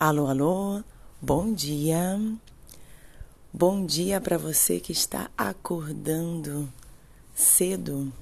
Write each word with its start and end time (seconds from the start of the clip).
Alô, 0.00 0.28
alô, 0.28 0.84
bom 1.20 1.52
dia. 1.52 2.20
Bom 3.52 3.84
dia 3.84 4.20
para 4.20 4.38
você 4.38 4.78
que 4.78 4.92
está 4.92 5.28
acordando 5.36 6.72
cedo. 7.34 8.12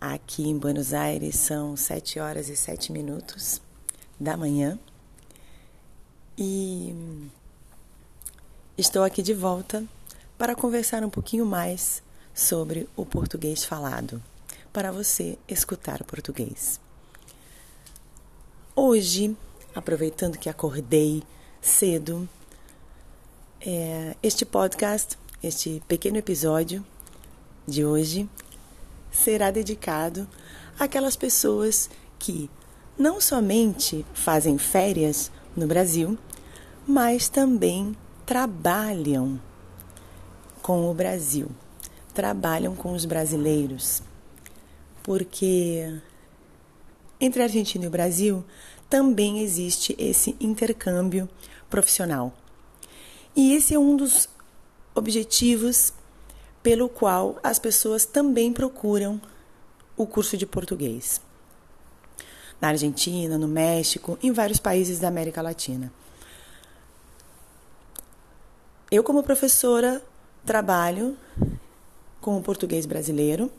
Aqui 0.00 0.44
em 0.44 0.56
Buenos 0.56 0.94
Aires 0.94 1.34
são 1.34 1.76
7 1.76 2.20
horas 2.20 2.48
e 2.48 2.54
7 2.54 2.92
minutos 2.92 3.60
da 4.18 4.36
manhã. 4.36 4.78
E 6.38 6.94
estou 8.78 9.02
aqui 9.02 9.24
de 9.24 9.34
volta 9.34 9.84
para 10.38 10.54
conversar 10.54 11.02
um 11.02 11.10
pouquinho 11.10 11.44
mais 11.44 12.00
sobre 12.32 12.88
o 12.94 13.04
português 13.04 13.64
falado, 13.64 14.22
para 14.72 14.92
você 14.92 15.36
escutar 15.48 16.04
português. 16.04 16.78
Hoje, 18.76 19.36
aproveitando 19.76 20.38
que 20.38 20.48
acordei 20.48 21.22
cedo, 21.60 22.26
é, 23.60 24.16
este 24.22 24.46
podcast, 24.46 25.18
este 25.42 25.82
pequeno 25.86 26.16
episódio 26.16 26.82
de 27.68 27.84
hoje, 27.84 28.26
será 29.12 29.50
dedicado 29.50 30.26
àquelas 30.78 31.14
pessoas 31.14 31.90
que 32.18 32.48
não 32.98 33.20
somente 33.20 34.06
fazem 34.14 34.56
férias 34.56 35.30
no 35.54 35.66
Brasil, 35.66 36.18
mas 36.86 37.28
também 37.28 37.94
trabalham 38.24 39.38
com 40.62 40.90
o 40.90 40.94
Brasil, 40.94 41.50
trabalham 42.14 42.74
com 42.74 42.94
os 42.94 43.04
brasileiros, 43.04 44.02
porque 45.02 46.00
entre 47.20 47.42
a 47.42 47.44
Argentina 47.44 47.84
e 47.84 47.88
o 47.88 47.90
Brasil 47.90 48.42
também 48.88 49.40
existe 49.40 49.94
esse 49.98 50.36
intercâmbio 50.40 51.28
profissional. 51.68 52.32
E 53.34 53.54
esse 53.54 53.74
é 53.74 53.78
um 53.78 53.96
dos 53.96 54.28
objetivos 54.94 55.92
pelo 56.62 56.88
qual 56.88 57.38
as 57.42 57.58
pessoas 57.58 58.04
também 58.04 58.52
procuram 58.52 59.20
o 59.96 60.06
curso 60.06 60.36
de 60.36 60.46
português. 60.46 61.20
Na 62.60 62.68
Argentina, 62.68 63.36
no 63.36 63.46
México, 63.46 64.18
em 64.22 64.32
vários 64.32 64.58
países 64.58 64.98
da 64.98 65.08
América 65.08 65.42
Latina. 65.42 65.92
Eu, 68.90 69.04
como 69.04 69.22
professora, 69.22 70.02
Trabalho 70.46 71.16
com 72.20 72.38
o 72.38 72.40
português 72.40 72.86
brasileiro, 72.86 73.50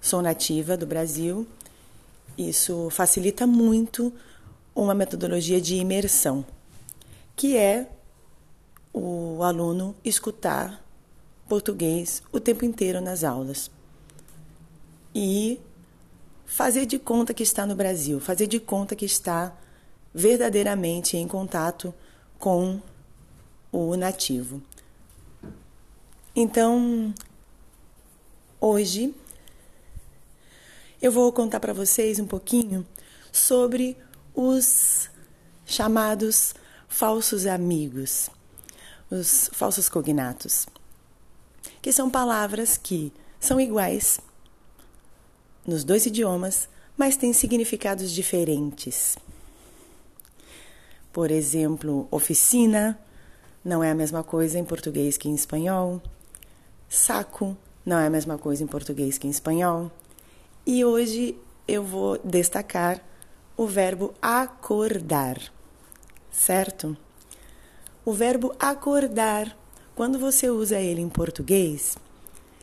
sou 0.00 0.22
nativa 0.22 0.76
do 0.76 0.86
Brasil. 0.86 1.44
Isso 2.38 2.88
facilita 2.90 3.44
muito 3.44 4.12
uma 4.76 4.94
metodologia 4.94 5.58
de 5.58 5.76
imersão, 5.76 6.44
que 7.34 7.56
é 7.56 7.88
o 8.92 9.42
aluno 9.42 9.96
escutar 10.04 10.84
português 11.48 12.22
o 12.30 12.38
tempo 12.38 12.64
inteiro 12.64 13.00
nas 13.00 13.24
aulas 13.24 13.70
e 15.14 15.58
fazer 16.44 16.84
de 16.84 16.98
conta 16.98 17.32
que 17.32 17.42
está 17.42 17.64
no 17.64 17.74
Brasil, 17.74 18.20
fazer 18.20 18.46
de 18.46 18.60
conta 18.60 18.94
que 18.94 19.06
está 19.06 19.56
verdadeiramente 20.14 21.16
em 21.16 21.26
contato 21.26 21.94
com 22.38 22.80
o 23.72 23.96
nativo. 23.96 24.62
Então, 26.34 27.14
hoje 28.60 29.14
eu 31.00 31.10
vou 31.10 31.32
contar 31.32 31.60
para 31.60 31.72
vocês 31.72 32.18
um 32.18 32.26
pouquinho 32.26 32.86
sobre 33.32 33.96
os 34.36 35.08
chamados 35.64 36.54
falsos 36.86 37.46
amigos, 37.46 38.28
os 39.10 39.48
falsos 39.52 39.88
cognatos, 39.88 40.66
que 41.80 41.90
são 41.90 42.10
palavras 42.10 42.76
que 42.76 43.10
são 43.40 43.58
iguais 43.58 44.20
nos 45.66 45.82
dois 45.82 46.04
idiomas, 46.04 46.68
mas 46.96 47.16
têm 47.16 47.32
significados 47.32 48.12
diferentes. 48.12 49.16
Por 51.12 51.30
exemplo, 51.30 52.06
oficina 52.10 52.98
não 53.64 53.82
é 53.82 53.90
a 53.90 53.94
mesma 53.94 54.22
coisa 54.22 54.58
em 54.58 54.64
português 54.64 55.16
que 55.16 55.28
em 55.28 55.34
espanhol. 55.34 56.00
Saco 56.88 57.56
não 57.84 57.98
é 57.98 58.06
a 58.06 58.10
mesma 58.10 58.36
coisa 58.36 58.62
em 58.62 58.66
português 58.66 59.16
que 59.16 59.26
em 59.26 59.30
espanhol. 59.30 59.90
E 60.66 60.84
hoje 60.84 61.36
eu 61.66 61.82
vou 61.82 62.18
destacar 62.18 63.02
o 63.56 63.66
verbo 63.66 64.12
acordar, 64.20 65.40
certo? 66.30 66.96
O 68.04 68.12
verbo 68.12 68.54
acordar, 68.58 69.56
quando 69.94 70.18
você 70.18 70.50
usa 70.50 70.78
ele 70.78 71.00
em 71.00 71.08
português, 71.08 71.96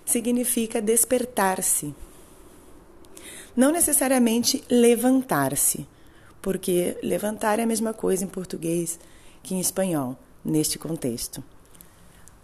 significa 0.06 0.81
despertar-se. 0.81 1.96
Não 3.56 3.72
necessariamente 3.72 4.64
levantar-se, 4.70 5.88
porque 6.42 6.98
levantar 7.02 7.60
é 7.60 7.64
a 7.64 7.68
mesma 7.68 7.94
coisa 7.94 8.24
em 8.24 8.28
português 8.28 9.00
que 9.42 9.56
em 9.56 9.60
espanhol, 9.60 10.18
neste 10.46 10.78
contexto. 10.78 11.44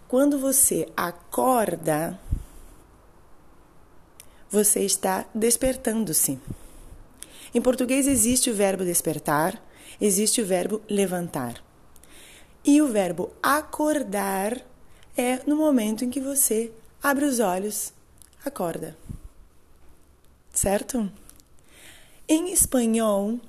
Quando 0.08 0.38
você 0.38 0.88
acorda, 0.96 2.18
você 4.50 4.80
está 4.80 5.24
despertando-se. 5.32 6.38
Em 7.54 7.60
português 7.60 8.06
existe 8.06 8.50
o 8.50 8.54
verbo 8.54 8.84
despertar, 8.84 9.60
existe 10.00 10.40
o 10.40 10.46
verbo 10.46 10.80
levantar. 10.88 11.62
E 12.64 12.80
o 12.80 12.88
verbo 12.88 13.30
acordar 13.42 14.60
é 15.16 15.40
no 15.46 15.56
momento 15.56 16.04
em 16.04 16.10
que 16.10 16.20
você 16.20 16.70
abre 17.02 17.24
os 17.24 17.40
olhos, 17.40 17.92
acorda. 18.44 18.96
Certo? 20.52 21.10
Em 22.28 22.52
espanhol, 22.52 23.40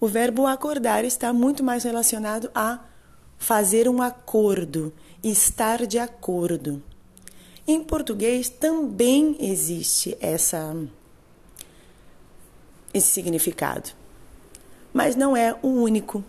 o 0.00 0.08
verbo 0.08 0.46
acordar 0.46 1.04
está 1.04 1.32
muito 1.32 1.62
mais 1.62 1.84
relacionado 1.84 2.50
a 2.54 2.80
fazer 3.38 3.88
um 3.88 4.02
acordo, 4.02 4.92
estar 5.22 5.86
de 5.86 5.98
acordo. 5.98 6.82
Em 7.66 7.82
português 7.82 8.48
também 8.48 9.36
existe 9.38 10.16
essa 10.20 10.74
esse 12.96 13.08
significado. 13.08 13.90
Mas 14.92 15.14
não 15.16 15.36
é 15.36 15.56
o 15.62 15.68
único. 15.68 16.24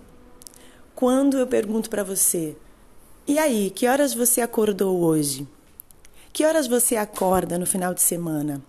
Quando 0.96 1.38
eu 1.38 1.48
pergunto 1.48 1.90
para 1.90 2.04
você: 2.04 2.56
"E 3.26 3.40
aí, 3.40 3.70
que 3.70 3.88
horas 3.88 4.14
você 4.14 4.42
acordou 4.42 5.00
hoje? 5.00 5.48
Que 6.34 6.46
horas 6.46 6.68
você 6.68 6.96
acorda 6.96 7.58
no 7.58 7.66
final 7.66 7.94
de 7.94 8.02
semana? 8.02 8.62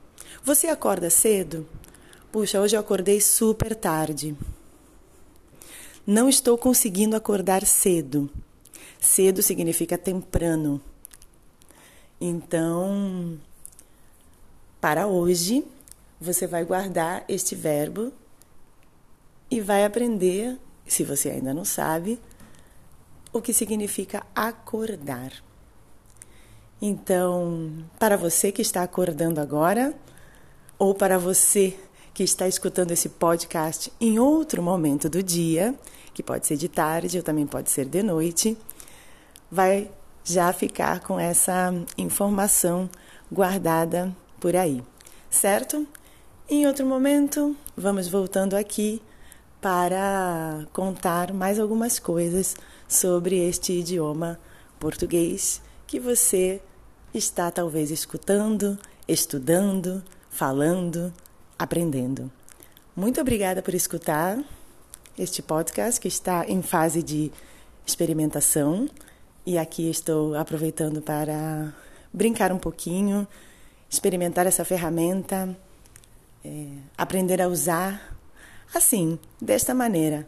Você 0.43 0.69
acorda 0.69 1.11
cedo? 1.11 1.67
Puxa, 2.33 2.61
hoje 2.61 2.77
eu 2.77 2.81
acordei 2.81 3.21
super 3.21 3.75
tarde. 3.75 4.37
Não 6.07 6.29
estou 6.29 6.57
conseguindo 6.57 7.15
acordar 7.17 7.67
cedo. 7.67 8.31
Cedo 8.99 9.43
significa 9.43 9.99
temprano. 9.99 10.81
Então, 12.21 13.39
para 14.81 15.07
hoje, 15.07 15.65
você 16.21 16.47
vai 16.47 16.65
guardar 16.65 17.25
este 17.29 17.55
verbo 17.55 18.13
e 19.51 19.61
vai 19.61 19.85
aprender, 19.85 20.59
se 20.87 21.05
você 21.05 21.31
ainda 21.31 21.55
não 21.55 21.65
sabe, 21.65 22.21
o 23.33 23.41
que 23.41 23.53
significa 23.53 24.27
acordar. 24.35 25.33
Então, 26.81 27.85
para 27.99 28.17
você 28.17 28.53
que 28.53 28.63
está 28.63 28.83
acordando 28.83 29.41
agora, 29.41 29.95
ou 30.79 30.95
para 30.95 31.19
você 31.19 31.79
que 32.15 32.23
está 32.23 32.47
escutando 32.47 32.93
esse 32.93 33.09
podcast 33.09 33.93
em 34.01 34.19
outro 34.19 34.63
momento 34.63 35.09
do 35.09 35.23
dia, 35.23 35.75
que 36.15 36.23
pode 36.23 36.47
ser 36.47 36.57
de 36.57 36.69
tarde 36.69 37.17
ou 37.17 37.23
também 37.23 37.47
pode 37.47 37.71
ser 37.71 37.85
de 37.85 38.03
noite, 38.03 38.57
vai 39.51 39.91
já 40.25 40.53
ficar 40.53 41.01
com 41.01 41.19
essa 41.19 41.73
informação 41.97 42.89
guardada 43.31 44.15
por 44.41 44.55
aí, 44.55 44.83
certo? 45.31 45.87
Em 46.51 46.67
outro 46.67 46.87
momento, 46.87 47.55
vamos 47.77 48.09
voltando 48.09 48.57
aqui 48.57 49.03
para 49.61 50.67
contar 50.73 51.31
mais 51.35 51.61
algumas 51.61 51.99
coisas 51.99 52.57
sobre 52.89 53.37
este 53.37 53.75
idioma 53.75 54.41
português 54.81 55.61
que 55.87 56.01
você 56.01 56.63
está 57.13 57.51
talvez 57.51 57.91
escutando, 57.91 58.79
estudando, 59.07 60.03
falando, 60.31 61.13
aprendendo. 61.59 62.33
Muito 62.97 63.21
obrigada 63.21 63.61
por 63.61 63.75
escutar 63.75 64.43
este 65.19 65.43
podcast 65.43 66.01
que 66.01 66.09
está 66.09 66.47
em 66.49 66.63
fase 66.63 67.03
de 67.03 67.31
experimentação. 67.87 68.89
E 69.45 69.59
aqui 69.59 69.91
estou 69.91 70.35
aproveitando 70.35 71.03
para 71.03 71.75
brincar 72.11 72.51
um 72.53 72.59
pouquinho, 72.59 73.29
experimentar 73.91 74.47
essa 74.47 74.65
ferramenta, 74.65 75.55
é, 76.45 76.67
aprender 76.97 77.41
a 77.43 77.49
usar 77.49 78.17
assim, 78.75 79.19
desta 79.41 79.75
maneira. 79.75 80.27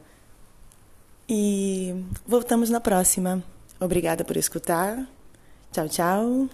E 1.28 1.94
voltamos 2.26 2.70
na 2.70 2.80
próxima. 2.80 3.42
Obrigada 3.78 4.24
por 4.24 4.36
escutar. 4.36 5.06
Tchau, 5.72 5.88
tchau. 5.88 6.48